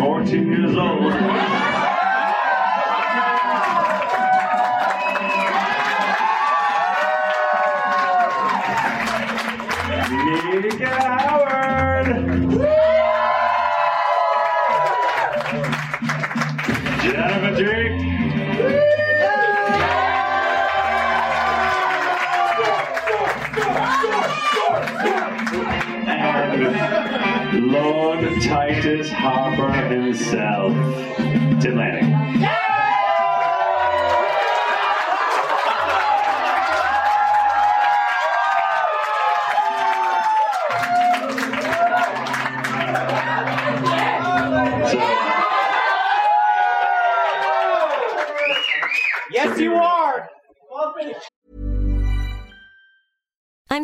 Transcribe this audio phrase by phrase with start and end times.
[0.00, 1.39] 14 years old.
[27.70, 30.72] Lord Titus Harper himself,
[31.62, 31.78] Tim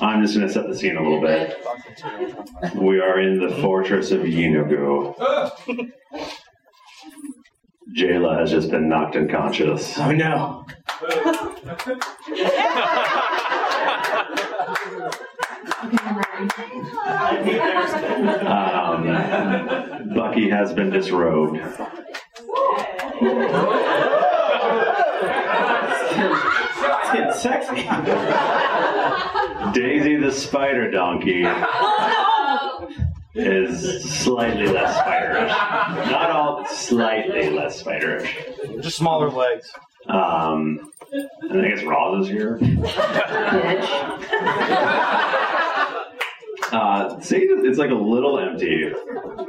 [0.00, 1.56] I'm just going to set the scene a little bit.
[2.74, 5.14] We are in the fortress of Yeenoghu.
[7.96, 9.96] Jayla has just been knocked unconscious.
[9.98, 10.66] Oh no.
[18.46, 21.60] Um, Bucky has been disrobed.
[27.36, 27.82] It's sexy.
[29.78, 31.44] Daisy the spider donkey
[33.34, 36.10] is slightly less spiderish.
[36.10, 38.82] Not all, but slightly less spiderish.
[38.82, 39.70] Just smaller legs.
[40.08, 40.90] Um,
[41.42, 42.58] and I guess Roz is here.
[46.72, 48.92] Uh, see, it's like a little empty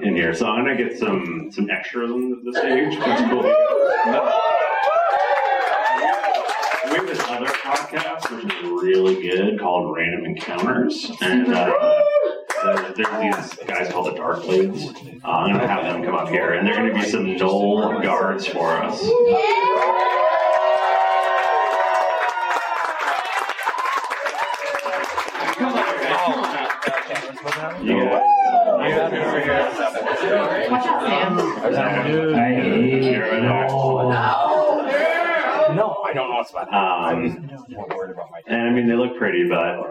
[0.04, 3.00] in here, so I'm gonna get some some extras on the stage.
[3.00, 4.33] That's cool.
[6.90, 7.37] We have this other
[7.68, 11.74] podcast which is really good called Random Encounters, and uh,
[12.64, 14.86] there's, there's these guys called the Dark Blades.
[15.24, 18.48] Uh, I'm gonna have them come up here, and they're gonna be some gnoll guards
[18.48, 19.04] for us.
[27.81, 28.22] You guys,
[28.81, 29.54] you guys over here.
[32.36, 33.42] I hate You're over there.
[33.44, 34.56] No,
[36.07, 37.50] I don't know what's about Um,
[38.48, 39.83] and I mean, they look pretty, but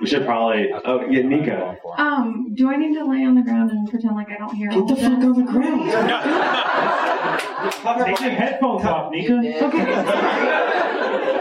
[0.00, 0.72] We should probably.
[0.84, 1.76] Oh, yeah, Nico.
[1.98, 4.70] Um, do I need to lay on the ground and pretend like I don't hear?
[4.70, 5.90] Get the fuck on the ground.
[8.06, 9.38] Take your headphones off, Nico.
[9.38, 9.84] Okay.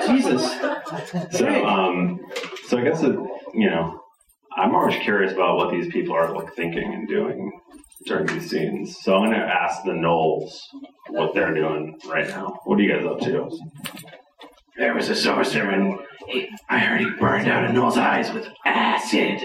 [0.08, 0.42] Jesus.
[1.32, 2.20] So, um,
[2.68, 3.16] so I guess it,
[3.54, 4.02] you know,
[4.58, 7.52] I'm always curious about what these people are like thinking and doing
[8.06, 8.98] during these scenes.
[9.02, 10.52] So I'm going to ask the gnolls
[11.10, 12.60] what they're doing right now.
[12.66, 13.50] What are you guys up to?
[14.78, 15.98] There was a sorcerer,
[16.28, 19.40] he, I heard he burned out a gnoll's eyes with acid.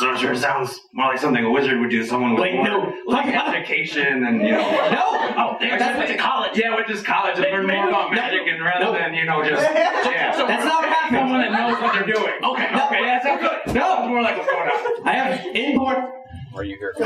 [0.00, 2.02] Sorcerer sounds more like something a wizard would do.
[2.06, 2.94] Someone with Wait, more, no.
[3.06, 4.60] like education and you know.
[4.90, 5.34] No.
[5.36, 6.52] Oh, there's That's went to college.
[6.56, 8.92] Yeah, went to college and learned more about magic and rather No.
[8.94, 10.34] than you know just yeah.
[10.34, 11.18] So That's not what happened.
[11.18, 12.32] Someone that knows what they're doing.
[12.42, 13.74] Okay, okay, that sounds good.
[13.74, 13.82] No.
[13.82, 15.06] Sounds more like what's going on.
[15.08, 16.14] I have import.
[16.54, 16.94] Are you here?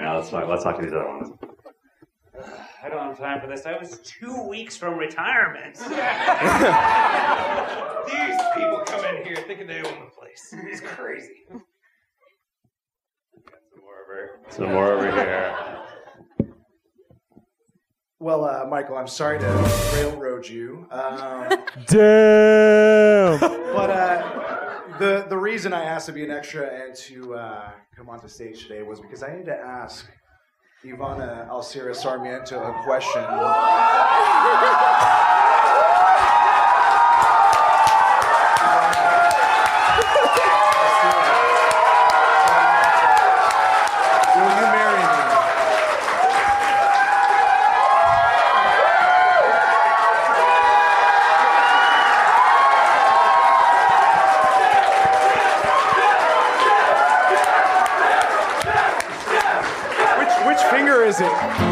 [0.00, 1.30] Yeah, let's talk, let's talk to these other ones.
[2.82, 3.66] I don't have time for this.
[3.66, 5.76] I was two weeks from retirement.
[5.76, 5.86] These
[8.54, 10.54] people come in here thinking they own the place.
[10.66, 11.46] It's crazy.
[14.50, 15.56] Some more over here.
[18.18, 19.46] Well, uh, Michael, I'm sorry to
[19.94, 20.86] railroad you.
[20.90, 21.48] Um,
[21.86, 23.40] Damn.
[23.40, 28.08] but uh, the the reason I asked to be an extra and to uh, come
[28.08, 30.10] onto stage today was because I need to ask
[30.82, 33.20] Ivana Alcira Sarmiento a question.
[61.12, 61.71] Finger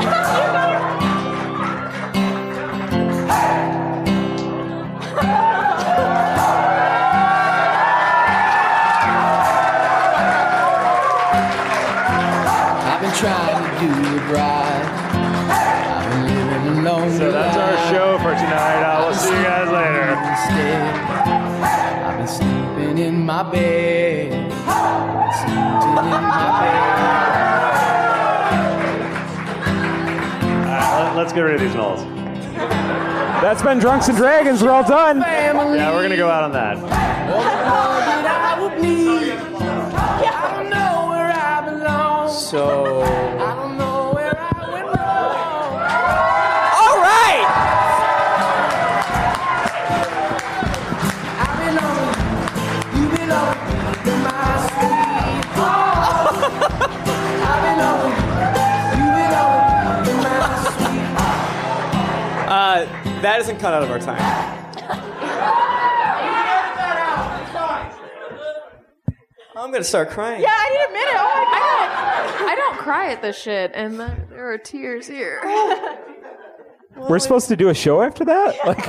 [31.74, 33.42] let, let's get rid of these gnolls.
[33.42, 34.62] That's been Drunks and Dragons.
[34.62, 35.20] We're all done.
[35.22, 35.78] Family.
[35.78, 36.76] Yeah, we're gonna go out on that.
[42.50, 43.59] bed.
[63.22, 64.20] That isn't cut out of our time.
[69.56, 70.40] I'm gonna start crying.
[70.40, 71.14] Yeah, I need a minute.
[71.16, 72.50] Oh my god.
[72.50, 75.40] I don't cry at this shit, and there there are tears here.
[76.96, 78.56] We're supposed to do a show after that?
[78.66, 78.84] Like,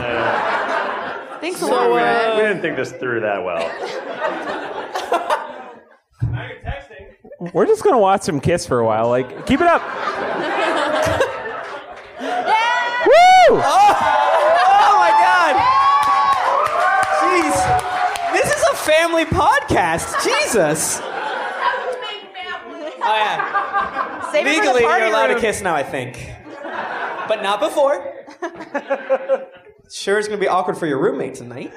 [1.41, 3.57] Thanks a we, lot, didn't, we didn't think this through that well.
[6.31, 7.53] now you're texting.
[7.53, 9.09] we're just gonna watch some Kiss for a while.
[9.09, 9.81] Like, keep it up.
[12.21, 13.05] yeah!
[13.07, 13.59] Woo!
[13.59, 15.55] Oh my god!
[17.21, 19.25] Jeez, this is a family
[19.71, 20.23] podcast.
[20.23, 20.99] Jesus.
[23.03, 24.31] Oh yeah.
[24.31, 25.35] Save it for the Legally, you're allowed room.
[25.35, 26.31] to kiss now, I think,
[27.27, 28.25] but not before.
[29.89, 31.71] Sure, it's gonna be awkward for your roommate tonight.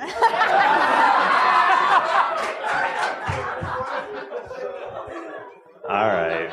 [5.87, 6.51] All right,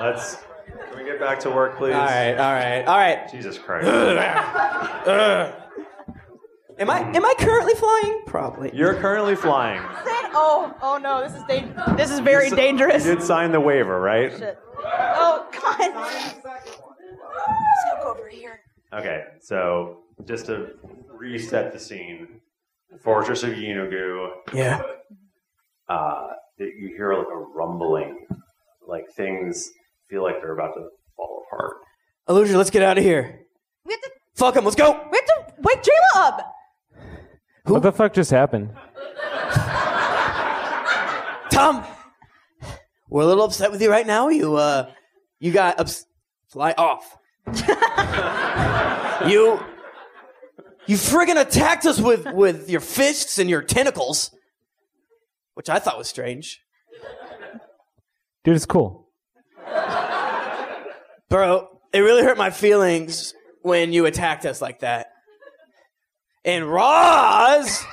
[0.00, 0.36] let's.
[0.90, 1.94] Can we get back to work, please?
[1.94, 3.28] All right, all right, all right.
[3.30, 3.86] Jesus Christ.
[6.76, 8.22] Am I am I currently flying?
[8.26, 8.70] Probably.
[8.74, 9.80] You're currently flying.
[10.36, 13.06] Oh, oh no, this is da- This is very You s- dangerous.
[13.06, 14.30] You did sign the waiver, right?
[14.36, 14.58] Shit.
[14.84, 15.94] Oh god.
[15.94, 16.34] Let's
[18.02, 18.60] go over here.
[18.92, 20.70] Okay, so just to
[21.12, 22.40] reset the scene,
[23.02, 24.28] Fortress of Yeenoghu.
[24.52, 24.82] Yeah.
[25.88, 28.26] Uh, that you hear like a rumbling,
[28.86, 29.70] like things
[30.08, 31.74] feel like they're about to fall apart.
[32.28, 33.40] Illusion, let's get out of here.
[33.84, 34.10] We have to.
[34.36, 34.64] Fuck him.
[34.64, 34.92] Let's go.
[35.10, 36.52] We have to wake Jayla up.
[37.66, 38.70] What the fuck just happened?
[41.54, 41.84] Tom,
[43.08, 44.28] we're a little upset with you right now.
[44.28, 44.90] You uh,
[45.38, 46.04] you got ups-
[46.48, 47.16] fly off.
[49.28, 49.60] you
[50.86, 54.34] you friggin' attacked us with with your fists and your tentacles,
[55.54, 56.60] which I thought was strange,
[58.42, 59.06] Dude, it's cool.
[61.28, 61.68] bro.
[61.92, 63.32] It really hurt my feelings
[63.62, 65.12] when you attacked us like that.
[66.44, 67.84] And Roz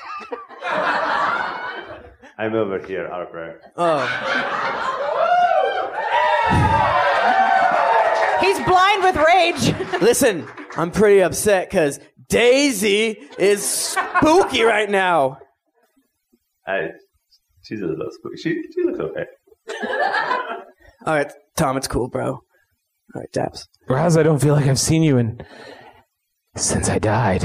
[2.41, 3.61] I'm over here, Harper.
[3.77, 4.01] Oh.
[8.41, 10.01] He's blind with rage.
[10.01, 15.37] Listen, I'm pretty upset because Daisy is spooky right now.
[16.65, 16.87] I,
[17.61, 18.37] she's a little spooky.
[18.37, 19.25] She, she looks okay.
[21.05, 22.27] All right, Tom, it's cool, bro.
[22.27, 22.41] All
[23.13, 23.67] right, Daps.
[23.87, 25.45] Raz, I don't feel like I've seen you in
[26.55, 27.43] since I died.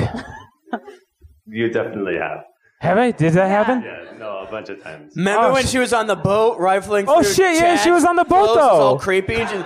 [1.45, 2.45] You definitely have.
[2.87, 3.11] Have I?
[3.11, 3.83] Did that happen?
[3.83, 5.15] Yeah, no, a bunch of times.
[5.17, 7.05] Remember Oh, when sh- she was on the boat rifling?
[7.07, 8.57] Through Oh, through shit, yeah, she was on the boat, clothes?
[8.57, 9.03] It was all though.
[9.03, 9.35] creepy.
[9.37, 9.57] and she-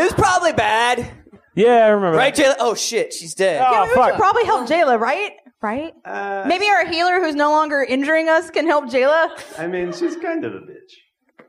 [0.00, 1.10] it was probably bad,
[1.54, 2.16] Yeah, I remember.
[2.18, 2.58] right, that.
[2.58, 2.60] Jayla?
[2.60, 3.60] Oh shit, she's dead.
[3.66, 4.14] Oh, Yeah, we should fuck.
[4.16, 5.32] probably help Jayla, right?
[5.62, 5.92] Right?
[6.04, 9.28] Uh, Maybe our healer who's no longer injuring us can help Jayla.
[9.58, 10.92] I mean, she's kind of a bitch.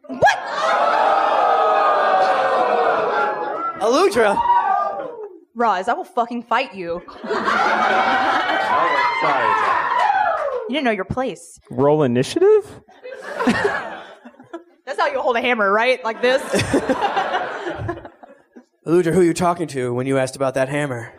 [0.07, 0.37] What?
[3.81, 4.37] Aludra.
[5.55, 7.01] Roz, I will fucking fight you.
[7.23, 7.35] Sorry,
[9.21, 9.80] sorry.
[10.71, 11.59] You didn't know your place.
[11.69, 12.81] Roll initiative?
[13.45, 16.01] That's how you hold a hammer, right?
[16.01, 16.41] Like this.
[18.87, 21.11] Aludra, who are you talking to when you asked about that hammer?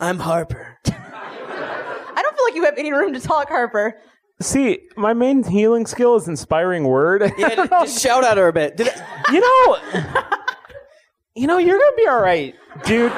[0.00, 0.78] I'm Harper.
[0.86, 4.00] I don't feel like you have any room to talk, Harper.
[4.40, 7.30] See, my main healing skill is inspiring word.
[7.36, 8.78] Yeah, just shout at her a bit.
[8.78, 8.96] Did it,
[9.30, 9.76] you know,
[11.34, 12.54] you know, you're gonna be all right,
[12.86, 13.12] dude.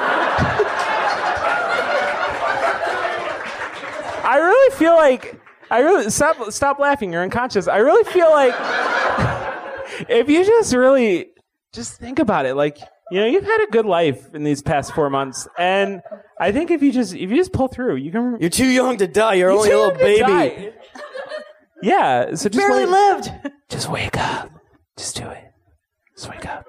[4.32, 5.38] I really feel like
[5.70, 7.12] I really stop stop laughing.
[7.12, 7.68] You're unconscious.
[7.68, 8.54] I really feel like
[10.08, 11.26] if you just really
[11.74, 12.78] just think about it, like
[13.10, 16.00] you know, you've had a good life in these past four months, and
[16.40, 18.38] I think if you just if you just pull through, you can.
[18.40, 19.34] You're too young to die.
[19.34, 20.72] You're, You're only a little baby.
[21.82, 22.90] Yeah, so just Barely wait.
[22.90, 23.32] lived.
[23.68, 24.50] Just wake up.
[24.96, 25.44] Just do it.
[26.16, 26.64] Just wake up.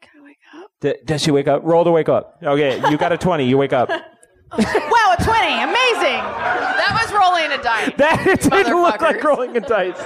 [0.00, 0.70] Can I wake up.
[0.80, 1.62] D- does she wake up?
[1.62, 2.38] Roll to wake up.
[2.42, 3.44] Okay, you got a 20.
[3.46, 3.90] You wake up.
[4.58, 5.62] wow, a 20.
[5.62, 6.20] Amazing.
[6.20, 7.94] That was rolling a die.
[7.96, 9.98] That it didn't look like rolling a dice.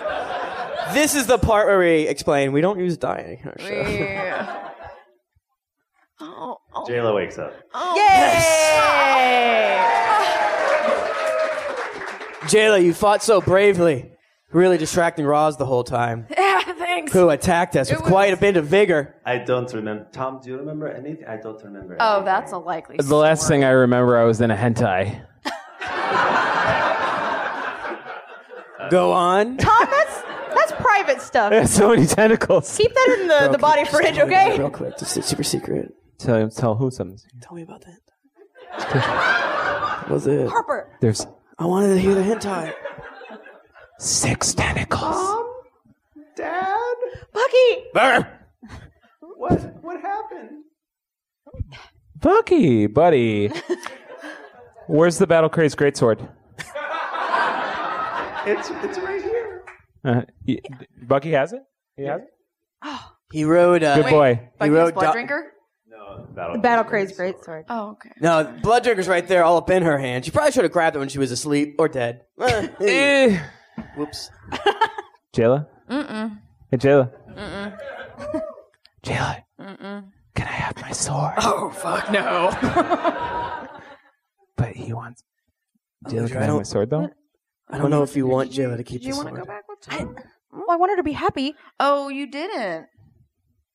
[0.95, 3.41] This is the part where we explain we don't use die.
[3.43, 3.67] in our show.
[3.69, 4.71] Yeah.
[6.21, 7.53] Oh, oh, Jayla wakes up.
[7.75, 7.95] Oh.
[7.97, 8.39] Yay!
[12.49, 14.11] Jayla, you fought so bravely,
[14.53, 16.27] really distracting Roz the whole time,
[17.07, 19.15] yeah, who attacked us with quite a bit of vigor.
[19.25, 20.07] I don't remember.
[20.13, 21.27] Tom, do you remember anything?
[21.27, 21.97] I don't remember.
[22.01, 22.25] Oh, anything.
[22.27, 22.97] that's a likely.
[22.99, 25.25] The last thing I remember, I was in a hentai.
[28.91, 29.57] Go on.
[29.59, 30.23] Tom, that's
[30.55, 31.51] that's private stuff.
[31.51, 32.75] There's so many tentacles.
[32.77, 34.57] Keep that in the, the body fridge, okay?
[34.59, 35.95] Real quick, just a super secret.
[36.19, 37.19] Tell, tell who something.
[37.43, 37.99] Tell me about that.
[40.03, 40.49] What was it?
[40.49, 40.91] Harper.
[41.01, 41.27] There's
[41.59, 42.73] I wanted to hear the hentai.
[43.99, 45.45] six tentacles.
[46.37, 46.88] Dad,
[47.33, 47.85] Bucky.
[49.21, 50.65] what what happened?
[52.21, 53.51] Bucky, buddy.
[54.87, 56.29] Where's the Battle Craze Greatsword?
[58.47, 59.63] It's it's right here.
[60.05, 60.59] Uh, y-
[61.07, 61.61] Bucky has it?
[61.97, 62.29] He has it?
[62.83, 63.83] Oh, He rode.
[63.83, 64.35] Uh, Good boy.
[64.35, 64.95] He Bucky's rode.
[64.95, 65.53] blood do- drinker.
[65.87, 66.53] No, battle.
[66.55, 67.67] The battle craze great sword.
[67.69, 68.11] Oh, okay.
[68.21, 70.25] No, blood drinker's right there, all up in her hand.
[70.25, 72.23] She probably should have grabbed it when she was asleep or dead.
[72.41, 73.39] Eh.
[73.97, 74.31] Whoops.
[75.37, 75.67] Jayla?
[75.91, 76.39] Mm-mm.
[76.71, 77.11] Hey, Jayla.
[77.35, 77.79] Mm-mm.
[79.05, 80.05] Jayla, Mm-mm.
[80.35, 81.35] can I have my sword?
[81.39, 82.51] Oh fuck no.
[84.57, 85.23] But he wants.
[86.05, 87.09] Oh, Jayla, I can I have don't- my sword, though?
[87.71, 89.47] I don't know if you want Jayla to keep Do you the want to sword.
[89.47, 90.17] go back with I, Tom?
[90.53, 91.55] well, I want her to be happy.
[91.79, 92.87] Oh, you didn't.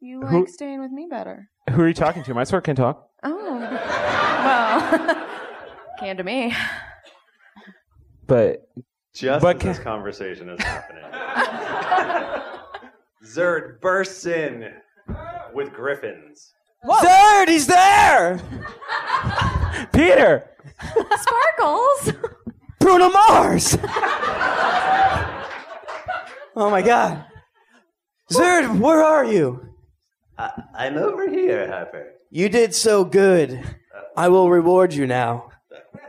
[0.01, 1.47] You like Who- staying with me better.
[1.71, 2.33] Who are you talking to?
[2.33, 3.07] My sword can talk.
[3.23, 3.59] Oh.
[3.59, 5.27] Well,
[5.99, 6.53] can to me.
[8.27, 8.67] But
[9.13, 11.03] Just But as ca- this conversation is happening,
[13.33, 14.71] Zerd bursts in
[15.53, 16.53] with griffins.
[16.85, 18.39] Zerd, he's there!
[19.93, 20.49] Peter!
[20.79, 22.13] Sparkles.
[22.79, 23.77] Bruno Mars!
[26.55, 27.25] oh my god.
[28.31, 29.67] Zerd, where are you?
[30.37, 32.11] I, I'm over here, Harper.
[32.29, 33.63] You did so good.
[34.15, 35.49] I will reward you now.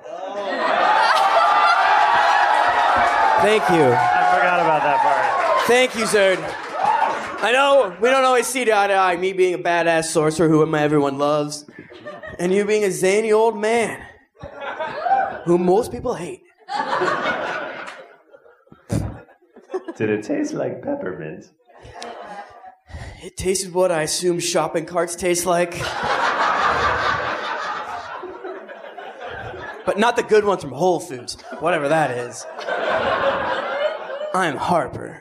[0.07, 0.35] Oh.
[3.41, 3.93] Thank you.
[3.93, 5.67] I forgot about that part.
[5.67, 6.54] Thank you, Zerd.
[7.45, 9.17] I know we don't always see eye to eye.
[9.19, 11.67] Me being a badass sorcerer who everyone loves,
[12.39, 14.03] and you being a zany old man
[15.45, 16.43] who most people hate.
[19.95, 21.51] Did it taste like peppermint?
[23.23, 25.73] It tasted what I assume shopping carts taste like.
[29.85, 32.47] but not the good ones from Whole Foods, whatever that is.
[34.33, 35.21] I'm Harper.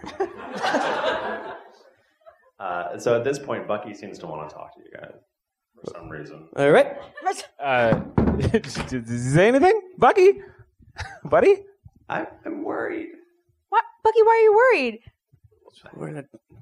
[2.93, 5.15] Uh, so at this point, Bucky seems to want to talk to you guys
[5.75, 6.47] for some reason.
[6.55, 6.97] All right.
[7.59, 7.93] Uh,
[8.37, 8.65] did
[9.07, 9.79] he say anything?
[9.97, 10.41] Bucky?
[11.25, 11.63] Buddy?
[12.09, 13.09] I, I'm worried.
[13.69, 13.83] What?
[14.03, 14.99] Bucky, why are you worried?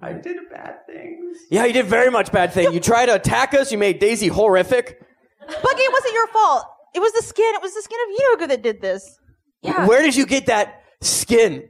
[0.02, 1.38] I did bad things.
[1.50, 2.74] Yeah, you did very much bad thing.
[2.74, 3.72] You tried to attack us.
[3.72, 5.02] You made Daisy horrific.
[5.40, 6.66] Bucky, it wasn't your fault.
[6.96, 7.54] It was the skin.
[7.56, 9.20] It was the skin of Yeenoghu that did this.
[9.62, 9.86] Yeah.
[9.86, 11.68] Where did you get that skin?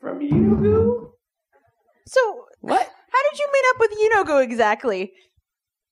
[0.00, 1.10] From Yeenoghu?
[2.06, 2.90] So what?
[3.34, 3.90] How did you meet up with
[4.30, 5.12] Yeenoghu exactly?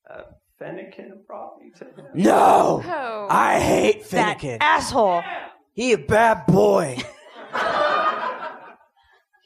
[0.09, 0.21] Uh,
[0.61, 2.05] Fennekin brought me to him.
[2.13, 3.27] No, Oh.
[3.29, 4.59] I hate That Finnegan.
[4.61, 5.23] asshole.
[5.73, 6.97] He a bad boy.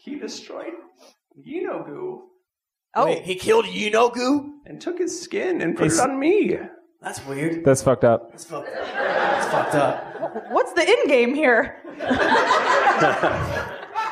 [0.04, 0.72] He destroyed
[1.38, 2.20] Yeenoghu.
[2.96, 3.06] Oh.
[3.06, 4.52] Wait, he killed Yeenoghu?
[4.66, 6.58] And took his skin and put It's- it on me.
[7.02, 7.66] That's weird.
[7.66, 8.32] That's fucked up.
[8.32, 10.50] That's fucked, that's fucked up.
[10.52, 11.82] What's the end game here?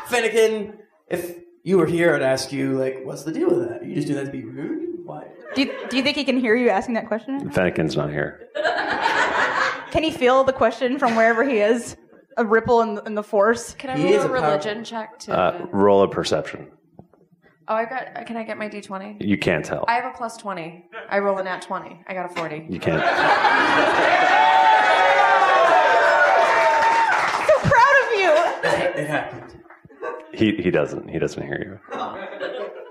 [0.08, 3.84] Finnegan, if you were here, I'd ask you, like, what's the deal with that?
[3.84, 5.00] You just do that to be rude?
[5.04, 5.26] Why?
[5.56, 7.50] Do you, do you think he can hear you asking that question?
[7.50, 8.48] Fennekin's not here.
[9.92, 11.96] Can he feel the question from wherever he is?
[12.38, 13.74] A ripple in, in the force?
[13.74, 15.32] Can I roll a religion check to?
[15.34, 16.68] Uh, roll a perception.
[17.70, 18.26] oh, I got.
[18.28, 19.16] Can I get my d twenty?
[19.26, 19.86] You can't tell.
[19.88, 20.86] I have a plus twenty.
[21.10, 22.02] I roll a nat twenty.
[22.08, 22.66] I got a forty.
[22.70, 23.02] You can't.
[27.48, 29.02] So proud of you.
[29.02, 29.62] It happened.
[30.36, 31.10] He he doesn't.
[31.10, 31.98] He doesn't hear you.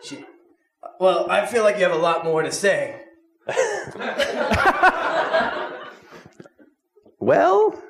[0.03, 0.23] She,
[1.01, 3.01] well, I feel like you have a lot more to say.
[7.19, 7.83] Well,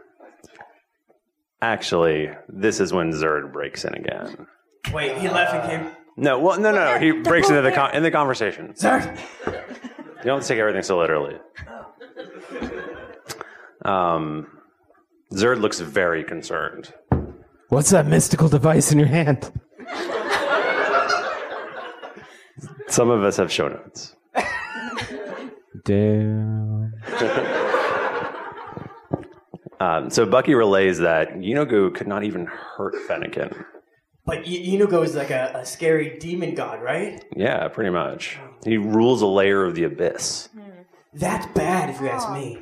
[1.60, 4.46] actually, this is when Zerd breaks in again.
[4.92, 5.96] Wait, he left and came.
[6.16, 6.98] No, well, no, no, no.
[7.00, 8.74] He breaks into the con- in the conversation.
[8.74, 9.18] Zerd.
[9.48, 11.36] You don't take everything so literally.
[13.84, 14.46] Um,
[15.32, 16.94] Zerd looks very concerned.
[17.68, 19.50] What's that mystical device in your hand?
[22.88, 24.14] Some of us have show notes.
[25.84, 26.92] Damn.
[29.80, 33.64] Um, so Bucky relays that Yeenoghu could not even hurt Fennekin.
[34.24, 37.22] But y- Yeenoghu is like a, a scary demon god, right?
[37.36, 38.38] Yeah, pretty much.
[38.64, 40.48] He rules a layer of the abyss.
[41.12, 42.60] That's bad, if you ask me.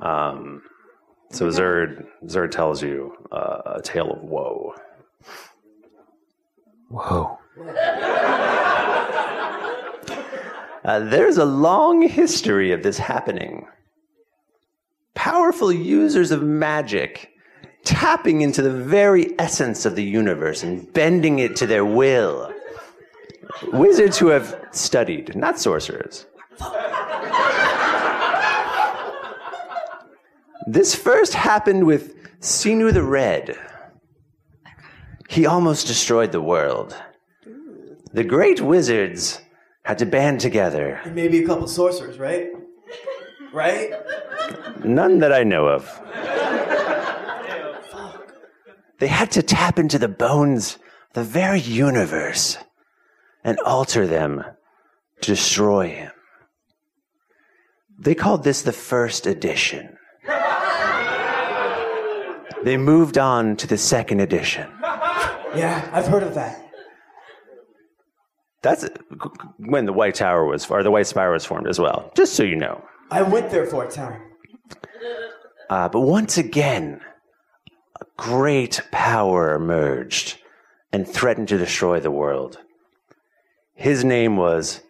[0.00, 0.62] Um,
[1.32, 4.74] so Zerd Zerd tells you uh, a tale of woe.
[6.88, 7.38] Whoa.
[10.84, 13.66] Uh, there's a long history of this happening.
[15.14, 17.30] Powerful users of magic
[17.84, 22.52] tapping into the very essence of the universe and bending it to their will.
[23.72, 26.26] Wizards who have studied, not sorcerers.
[30.66, 33.56] This first happened with Sinu the Red.
[35.28, 36.96] He almost destroyed the world.
[38.12, 39.40] The great wizards
[39.84, 41.00] had to band together.
[41.04, 42.50] And maybe a couple sorcerers, right?
[43.52, 43.92] Right?
[44.84, 46.00] None that I know of.
[48.98, 50.80] They had to tap into the bones of
[51.14, 52.56] the very universe
[53.42, 54.44] and alter them
[55.22, 56.12] to destroy him.
[57.98, 59.98] They called this the first edition.
[62.64, 64.70] They moved on to the second edition.
[65.54, 66.58] Yeah, I've heard of that.
[68.62, 68.88] That's
[69.58, 72.44] when the White Tower was, or the White Spire was formed as well, just so
[72.44, 72.84] you know.
[73.10, 74.22] I went there for a time.
[75.68, 77.00] Uh, but once again,
[78.00, 80.38] a great power emerged
[80.92, 82.58] and threatened to destroy the world.
[83.74, 84.80] His name was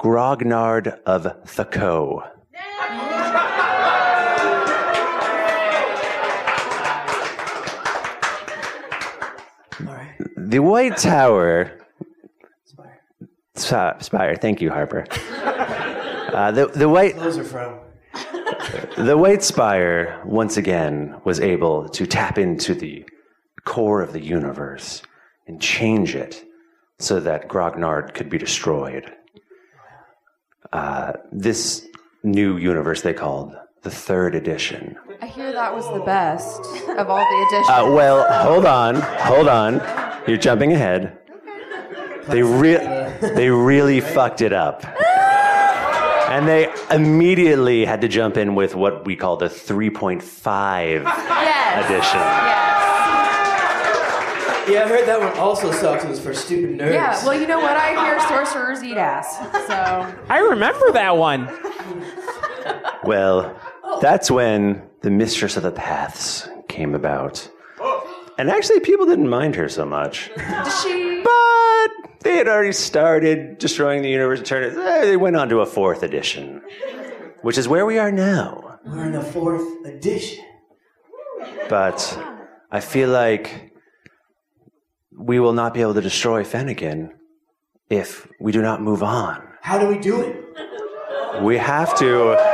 [0.00, 2.22] Grognard of Thaco.
[10.46, 11.80] The White Tower.
[13.56, 13.96] Spire.
[14.00, 14.36] Spire.
[14.36, 15.06] Thank you, Harper.
[15.10, 17.16] Uh, the, the White.
[17.16, 17.78] Those are from.
[18.98, 23.04] The White Spire, once again, was able to tap into the
[23.64, 25.02] core of the universe
[25.46, 26.44] and change it
[26.98, 29.12] so that Grognard could be destroyed.
[30.72, 31.86] Uh, this
[32.22, 34.96] new universe they called the Third Edition.
[35.22, 37.68] I hear that was the best of all the editions.
[37.68, 40.03] Uh, well, hold on, hold on.
[40.26, 41.18] You're jumping ahead.
[42.28, 44.84] They, re- they really fucked it up.
[46.30, 50.22] And they immediately had to jump in with what we call the 3.5
[51.84, 52.20] edition.
[54.66, 56.04] Yeah, I heard that one also sucks.
[56.04, 56.94] It was for stupid nerds.
[56.94, 57.76] Yeah, well, you know what?
[57.76, 59.36] I hear sorcerers eat ass.
[59.66, 61.46] So I remember that one.
[63.04, 63.54] Well,
[64.00, 67.46] that's when the Mistress of the Paths came about.
[68.38, 70.30] And actually, people didn't mind her so much.
[70.82, 71.22] she.
[71.22, 74.78] But they had already started destroying the universe and turned it.
[74.78, 76.62] eh, They went on to a fourth edition,
[77.42, 78.78] which is where we are now.
[78.84, 80.44] We're in the fourth edition.
[81.68, 82.18] But
[82.70, 83.72] I feel like
[85.16, 87.10] we will not be able to destroy Fennekin
[87.88, 89.46] if we do not move on.
[89.60, 91.42] How do we do it?
[91.42, 92.53] We have to.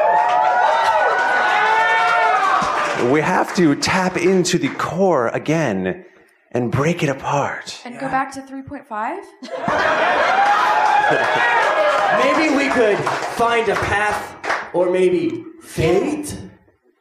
[3.08, 6.04] We have to tap into the core again
[6.52, 7.80] and break it apart.
[7.84, 8.84] And go back to 3.5?
[12.22, 14.36] Maybe we could find a path,
[14.74, 16.38] or maybe fate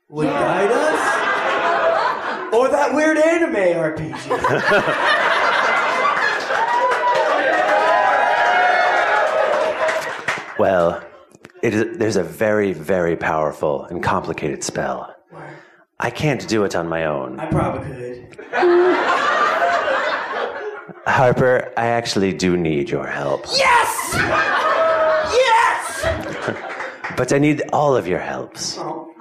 [0.08, 2.54] would guide us?
[2.54, 5.10] Or that weird anime RPG.
[10.60, 11.02] Well,
[11.64, 15.16] it is, there's a very, very powerful and complicated spell.
[16.00, 17.40] I can't do it on my own.
[17.40, 18.36] I probably could.
[21.06, 23.46] Harper, I actually do need your help.
[23.52, 24.14] Yes!
[25.34, 26.66] Yes!
[27.18, 28.78] But I need all of your helps.
[28.78, 29.14] Oh.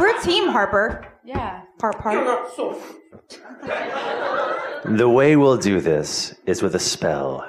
[0.00, 1.06] We're a team, Harper.
[1.24, 1.62] Yeah.
[1.80, 2.56] Harp, harp.
[4.84, 7.48] The way we'll do this is with a spell.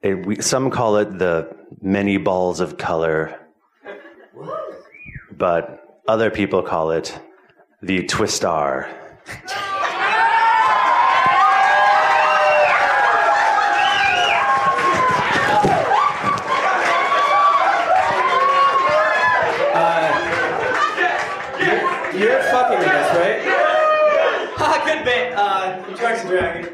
[0.00, 3.38] It, we, some call it the many balls of color,
[5.38, 7.18] but other people call it
[7.80, 8.88] the Twister.
[21.60, 21.82] You're,
[22.18, 23.40] you're fucking with us, right?
[24.58, 25.32] Ha, good bit.
[25.36, 26.68] Uh, Dragons and Dragon.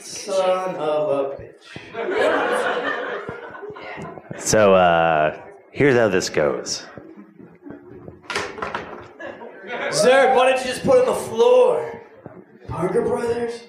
[0.00, 1.64] Son of a bitch.
[4.38, 4.78] So uh,
[5.74, 6.86] here's how this goes.
[9.90, 12.00] Zerd, why don't you just put it on the floor?
[12.66, 13.64] Parker Brothers?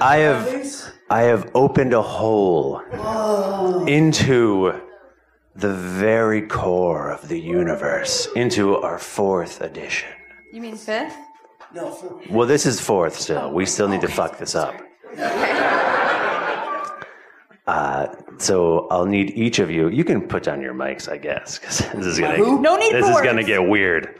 [0.00, 3.84] I have I have opened a hole Whoa.
[3.86, 4.72] into
[5.54, 10.08] the very core of the universe, into our fourth edition.
[10.52, 11.14] You mean fifth?
[11.74, 12.20] No, four.
[12.30, 13.52] Well, this is fourth still.
[13.52, 14.74] We still need to fuck this up.
[17.72, 19.88] Uh, so I'll need each of you.
[19.88, 23.08] You can put down your mics, I guess, because this is gonna No need this
[23.08, 24.14] for is gonna get weird.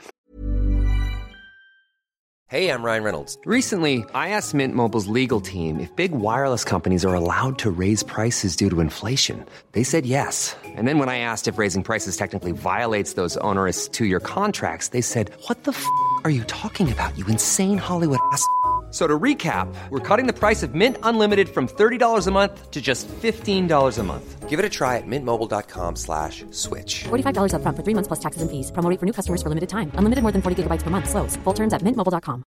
[2.48, 3.36] Hey, I'm Ryan Reynolds.
[3.44, 8.02] Recently, I asked Mint Mobile's legal team if big wireless companies are allowed to raise
[8.02, 9.44] prices due to inflation.
[9.72, 10.56] They said yes.
[10.64, 14.88] And then when I asked if raising prices technically violates those onerous two year contracts,
[14.88, 15.86] they said, What the f
[16.24, 18.46] are you talking about, you insane Hollywood ass?
[18.92, 22.70] F- So to recap, we're cutting the price of Mint Unlimited from $30 a month
[22.70, 24.50] to just $15 a month.
[24.50, 27.04] Give it a try at mintmobile.com slash switch.
[27.08, 28.70] $45 upfront for three months plus taxes and fees.
[28.70, 29.90] Promo rate for new customers for limited time.
[29.94, 31.08] Unlimited more than 40 gigabytes per month.
[31.08, 31.36] Slows.
[31.44, 32.44] Full terms at mintmobile.com.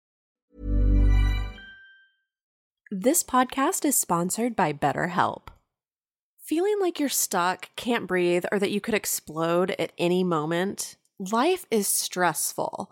[2.91, 5.47] This podcast is sponsored by BetterHelp.
[6.45, 10.97] Feeling like you're stuck, can't breathe, or that you could explode at any moment?
[11.19, 12.91] Life is stressful.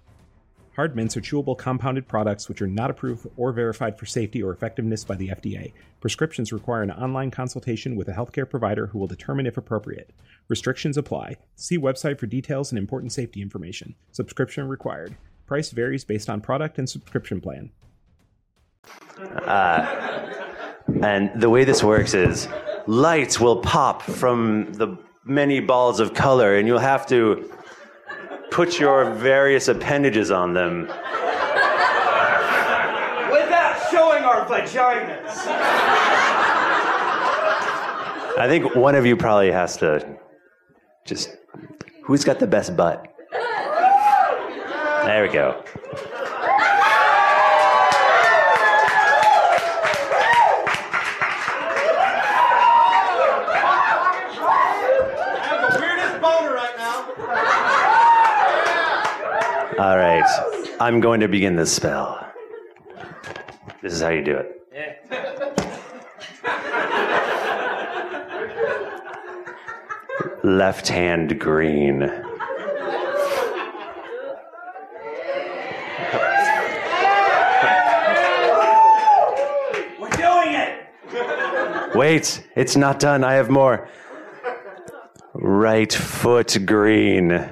[0.75, 4.53] Hard mints are chewable compounded products which are not approved or verified for safety or
[4.53, 5.73] effectiveness by the FDA.
[5.99, 10.11] Prescriptions require an online consultation with a healthcare provider who will determine if appropriate.
[10.47, 11.35] Restrictions apply.
[11.55, 13.95] See website for details and important safety information.
[14.13, 15.17] Subscription required.
[15.45, 17.71] Price varies based on product and subscription plan.
[19.45, 20.29] Uh,
[21.03, 22.47] and the way this works is
[22.87, 27.51] lights will pop from the many balls of color, and you'll have to
[28.51, 30.81] put your various appendages on them.
[33.31, 35.47] Without showing our vaginas.
[38.37, 40.17] I think one of you probably has to
[41.05, 41.37] just.
[42.03, 43.07] Who's got the best butt?
[43.31, 45.63] There we go.
[54.83, 57.05] I have the weirdest boner right now.
[59.81, 60.23] All right.
[60.79, 62.23] I'm going to begin this spell.
[63.81, 64.67] This is how you do it.
[70.43, 72.01] Left hand green.
[79.99, 81.95] We're doing it.
[81.95, 83.23] Wait, it's not done.
[83.23, 83.89] I have more.
[85.33, 87.51] Right foot green.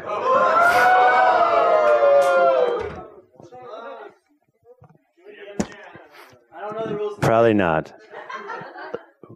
[7.29, 7.93] Probably not.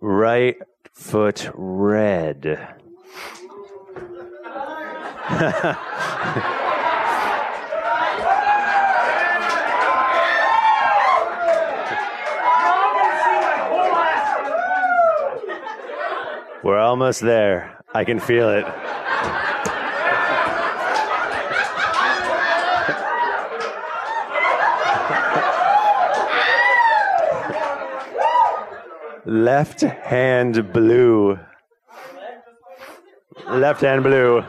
[0.02, 0.58] Right
[0.94, 2.44] foot red.
[16.64, 17.80] We're almost there.
[17.94, 18.66] I can feel it.
[29.34, 31.40] Left hand blue.
[33.50, 34.44] Left hand blue.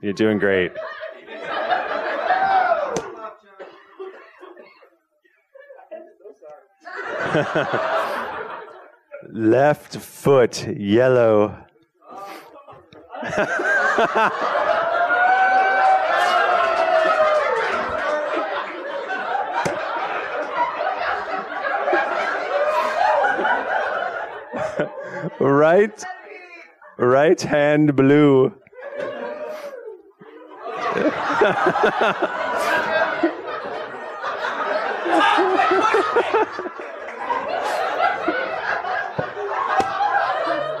[0.00, 0.72] You're doing great.
[9.30, 11.54] Left foot yellow.
[25.42, 26.04] right
[26.98, 28.54] right hand blue.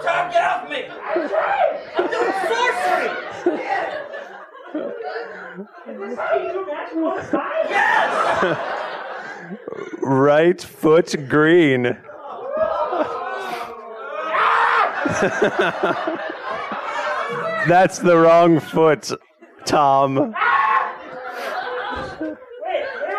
[0.02, 0.86] Tom, get off me!
[1.96, 3.10] I'm doing sorcery!
[7.68, 8.68] Yes!
[10.02, 11.96] Right foot green.
[17.68, 19.12] That's the wrong foot,
[19.64, 20.16] Tom.
[20.16, 20.36] Wait, where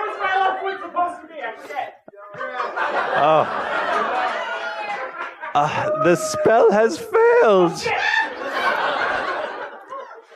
[0.01, 1.35] was my left foot supposed to be?
[1.41, 2.03] I forget.
[3.15, 3.47] Oh.
[5.55, 7.71] Uh, the spell has failed.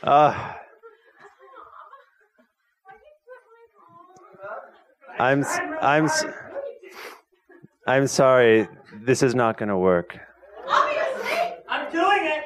[0.02, 0.54] Uh,
[5.18, 5.44] I'm
[5.82, 6.08] I'm
[7.86, 8.68] I'm sorry.
[8.94, 10.18] This is not going to work.
[11.68, 12.44] I'm doing it.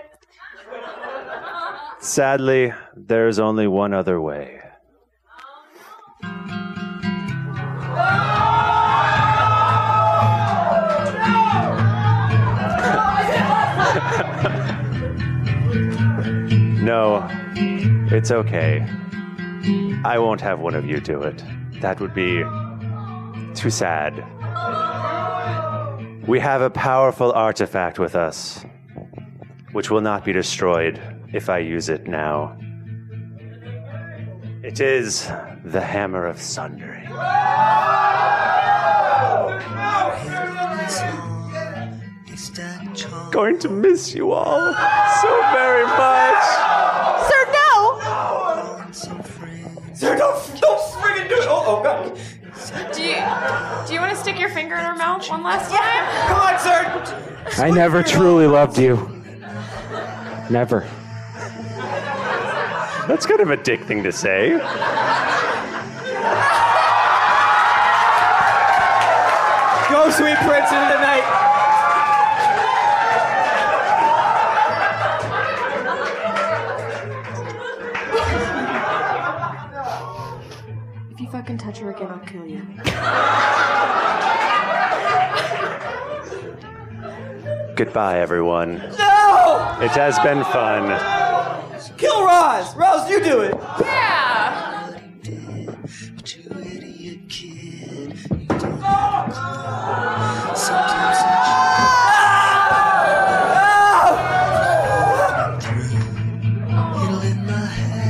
[2.13, 4.61] Sadly, there is only one other way.
[16.83, 17.27] No,
[18.11, 18.87] it's okay.
[20.05, 21.43] I won't have one of you do it.
[21.81, 22.43] That would be
[23.55, 24.13] too sad.
[26.27, 28.67] We have a powerful artifact with us,
[29.71, 32.57] which will not be destroyed if I use it now.
[34.63, 35.27] It is
[35.65, 37.09] the Hammer of Sundering.
[43.31, 44.75] Going to miss you all
[45.23, 46.45] so very much.
[47.29, 47.93] Sir, no!
[49.95, 51.47] Sir, don't, don't friggin' do it!
[51.49, 52.19] Oh, oh, God.
[52.93, 53.15] Do you
[53.87, 56.07] do you want to stick your finger in her mouth one last time?
[56.29, 57.63] Come on, sir!
[57.65, 59.25] I never truly loved you.
[60.51, 60.87] Never.
[63.09, 64.51] That's kind of a dick thing to say.
[69.91, 71.25] Go, sweet prince, into the night.
[81.11, 82.63] If you fucking touch her again, I'll kill you.
[87.75, 88.79] Goodbye, everyone.
[88.99, 89.77] No!
[89.81, 91.32] It has been fun.
[92.43, 92.75] Kill Roz!
[92.77, 93.55] Roz, you do it!
[93.81, 94.99] Yeah.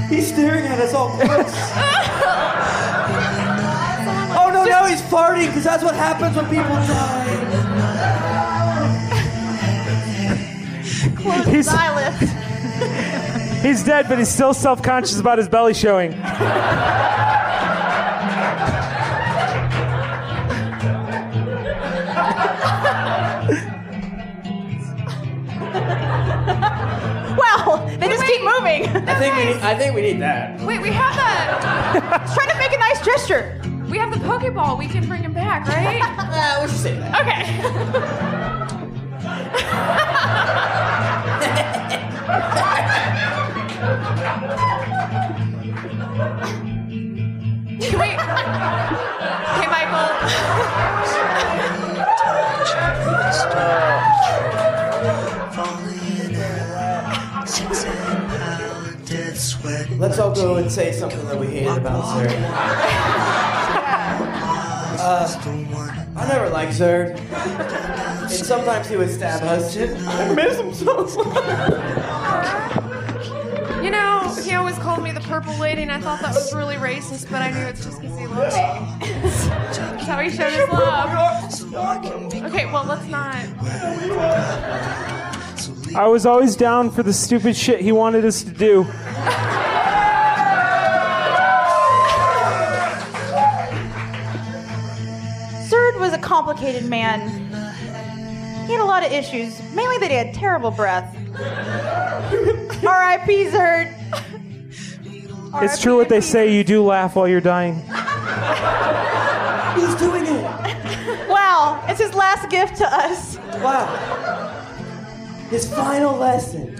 [0.08, 1.54] He's staring at us all close.
[4.36, 7.38] oh no, no, he's farting because that's what happens when people die.
[11.16, 12.41] Close He's- his eyelids.
[13.62, 16.12] He's dead, but he's still self conscious about his belly showing.
[26.53, 28.87] Wow, they just keep moving.
[29.09, 29.57] I think we need.
[29.62, 30.61] I think we need that.
[30.61, 33.61] Wait, we have the Trying to make a nice gesture.
[33.90, 34.79] we have the Pokeball.
[34.79, 36.03] We can bring him back, right?
[36.33, 37.20] Uh, we should say that.
[37.20, 37.42] Okay.
[44.02, 44.18] Can
[48.00, 48.08] we?
[49.58, 51.12] Hey, Michael.
[59.98, 62.32] Let's all go and say something that we hated about Zerd.
[64.98, 65.28] Uh,
[66.16, 67.16] I never liked Zerd.
[67.18, 69.76] And sometimes he would stab us.
[69.76, 72.81] I miss him so much.
[74.52, 76.74] You know, he always called me the purple lady, and I thought that was really
[76.74, 78.60] racist, but I knew it's just because he loved me.
[79.00, 81.08] That's how he showed his love.
[82.52, 83.34] Okay, well, let's not.
[85.96, 88.84] I was always down for the stupid shit he wanted us to do.
[95.70, 97.26] Zerd was a complicated man.
[98.66, 101.16] He had a lot of issues, mainly that he had terrible breath.
[102.84, 103.46] R.I.P.
[103.46, 103.91] Zerd.
[105.56, 107.77] It's true what they say, you do laugh while you're dying.
[109.77, 110.42] He's doing it.
[111.29, 113.37] Wow, it's his last gift to us.
[113.60, 113.87] Wow.
[115.50, 116.77] His final lesson.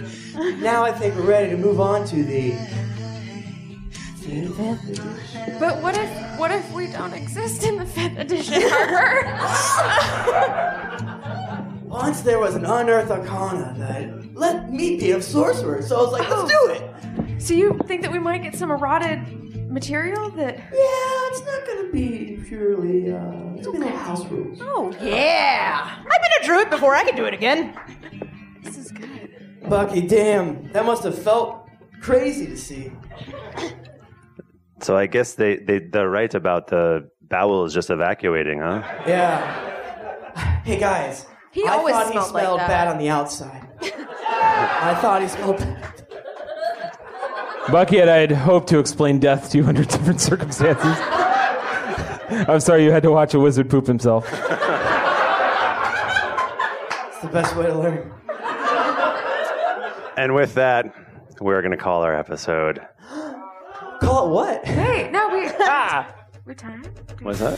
[0.59, 2.51] Now I think we're ready to move on to the.
[4.21, 5.59] fifth edition.
[5.59, 9.29] But what if what if we don't exist in the fifth edition, Harper?
[11.85, 16.11] Once there was an unearthed arcana that let me be a sorcerer, so I was
[16.11, 16.67] like, let's oh.
[16.67, 16.92] do it.
[17.43, 20.55] So you think that we might get some eroded material that?
[20.57, 23.11] Yeah, it's not gonna be purely.
[23.11, 24.59] Uh, it's gonna be like house rules.
[24.61, 25.97] Oh Yeah.
[25.99, 26.95] I've been a druid before.
[26.95, 27.77] I can do it again.
[28.63, 29.29] This is good.
[29.67, 31.67] Bucky, damn, that must have felt
[32.01, 32.91] crazy to see.
[34.81, 38.83] So I guess they, they they're right about the bowel is just evacuating, huh?
[39.07, 40.61] Yeah.
[40.63, 41.25] Hey guys.
[41.51, 42.67] He I always thought smelled he like smelled that.
[42.67, 43.67] bad on the outside.
[43.81, 45.59] I thought he smelled
[47.65, 47.71] bad.
[47.71, 50.97] Bucky, I had hoped to explain death to you under different circumstances.
[52.47, 54.25] I'm sorry you had to watch a wizard poop himself.
[54.27, 54.39] It's
[57.21, 58.11] the best way to learn.
[60.17, 60.93] And with that,
[61.41, 62.81] we're going to call our episode.
[64.01, 64.65] Call it what?
[64.65, 65.47] Wait, no, we.
[65.59, 66.13] Ah.
[66.45, 66.89] We're tired?
[67.21, 67.57] What's that?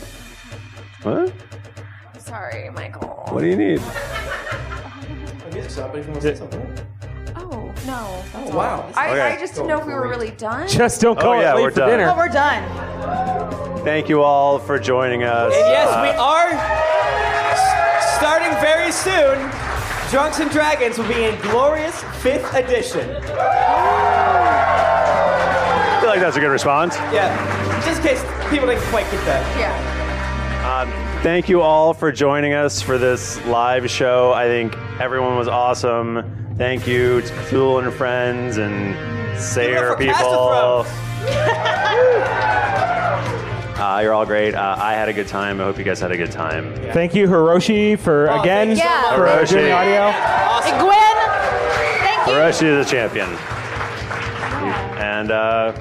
[1.02, 1.32] What?
[2.18, 3.08] Sorry, Michael.
[3.30, 3.80] What do you need?
[3.82, 3.92] Oh,
[7.86, 8.22] no.
[8.34, 8.90] Oh, wow.
[8.96, 9.34] I, Okay.
[9.34, 10.66] I just didn't know if we were really done.
[10.68, 11.90] Just don't call Oh, it yeah, late we're for done.
[11.90, 12.10] dinner.
[12.12, 12.62] Oh, we're done.
[13.84, 15.54] Thank you all for joining us.
[15.54, 16.48] And yes, Uh, we are
[17.52, 19.38] s- starting very soon.
[20.10, 23.08] Drunks and Dragons will be in glorious fifth edition.
[23.26, 26.96] I feel like that's a good response.
[27.12, 27.34] Yeah,
[27.84, 29.42] just in case people didn't quite get that.
[29.58, 29.74] Yeah.
[30.82, 30.88] Um,
[31.22, 34.32] thank you all for joining us for this live show.
[34.32, 36.22] I think everyone was awesome.
[36.56, 38.94] Thank you to Cthulhu and her Friends and
[39.38, 40.86] Sayer people.
[43.76, 44.54] Uh, you're all great.
[44.54, 45.60] Uh, I had a good time.
[45.60, 46.74] I hope you guys had a good time.
[46.92, 49.14] Thank you, Hiroshi, for Oh, again thank Yeah.
[49.16, 49.48] for Hiroshi.
[49.50, 50.10] doing the audio.
[50.62, 51.16] Hey, Gwen,
[52.00, 52.32] thank you.
[52.32, 53.28] Hiroshi is a champion.
[54.98, 55.72] And uh,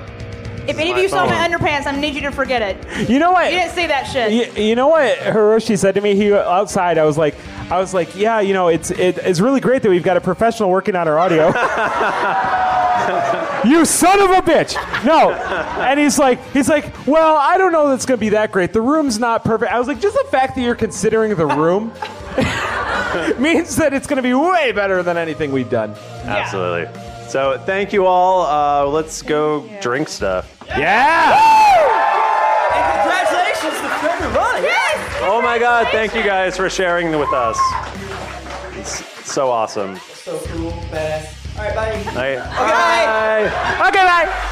[0.67, 3.09] If any of my you saw my underpants, I need you to forget it.
[3.09, 3.49] You know what?
[3.51, 4.31] You didn't say that shit.
[4.57, 6.15] You, you know what Hiroshi said to me?
[6.15, 6.97] He outside.
[6.97, 7.33] I was like,
[7.71, 10.21] I was like, yeah, you know, it's it, it's really great that we've got a
[10.21, 11.47] professional working on our audio.
[13.67, 14.75] you son of a bitch!
[15.03, 18.71] No, and he's like, he's like, well, I don't know that's gonna be that great.
[18.71, 19.71] The room's not perfect.
[19.71, 21.91] I was like, just the fact that you're considering the room
[23.41, 25.95] means that it's gonna be way better than anything we've done.
[26.23, 26.87] absolutely.
[27.27, 28.43] So thank you all.
[28.43, 30.55] Uh, let's go drink stuff.
[30.67, 31.33] Yeah.
[32.75, 34.67] And congratulations to everybody.
[35.27, 35.87] Oh my God!
[35.87, 37.57] Thank you guys for sharing with us.
[38.77, 39.95] It's so awesome.
[40.13, 41.57] So cool, badass.
[41.57, 42.13] All right, bye.
[42.13, 42.35] Bye.
[42.35, 43.49] Okay,
[43.79, 43.87] bye.
[43.89, 44.51] Okay, bye.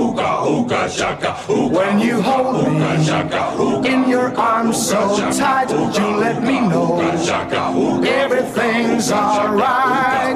[0.91, 6.99] When you hold me in your arms so tight, you let me know
[8.03, 10.35] everything's alright.